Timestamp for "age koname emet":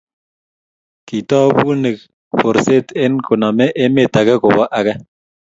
3.03-4.13